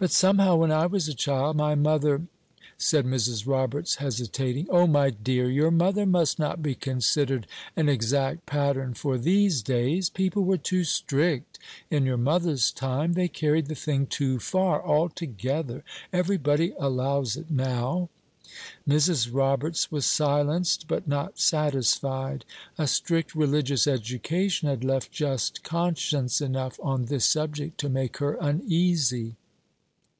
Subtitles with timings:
[0.00, 2.22] "But, somehow, when I was a child, my mother"
[2.78, 3.48] said Mrs.
[3.48, 4.68] Roberts, hesitating.
[4.70, 10.08] "O my dear, your mother must not be considered an exact pattern for these days.
[10.08, 11.58] People were too strict
[11.90, 15.82] in your mother's time; they carried the thing too far, altogether;
[16.12, 18.08] every body allows it now."
[18.88, 19.28] Mrs.
[19.34, 22.44] Roberts was silenced, but not satisfied.
[22.78, 28.36] A strict religious education had left just conscience enough on this subject to make her
[28.40, 29.34] uneasy.